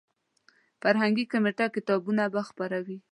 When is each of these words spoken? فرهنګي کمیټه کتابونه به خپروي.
فرهنګي 0.81 1.25
کمیټه 1.31 1.65
کتابونه 1.75 2.23
به 2.33 2.41
خپروي. 2.49 2.97